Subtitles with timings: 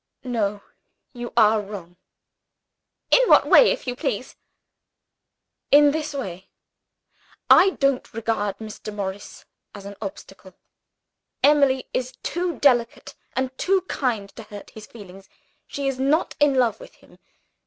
[0.23, 0.63] "No;
[1.13, 1.95] you are wrong."
[3.11, 4.35] "In what way, if you please?"
[5.69, 6.49] "In this way.
[7.51, 8.91] I don't regard Mr.
[8.91, 9.45] Morris
[9.75, 10.55] as an obstacle.
[11.43, 15.29] Emily is too delicate and too kind to hurt his feelings
[15.67, 17.19] she is not in love with him.